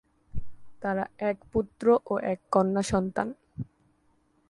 তারা 0.81 1.03
এক 1.21 1.37
পুত্র 1.51 1.85
ও 2.05 2.13
এক 2.23 2.39
কন্যা 2.51 2.83
সন্তান। 2.83 3.27